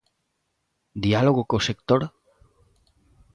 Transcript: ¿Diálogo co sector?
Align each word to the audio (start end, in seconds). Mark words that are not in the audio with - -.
¿Diálogo 1.05 1.41
co 1.49 1.57
sector? 1.67 2.01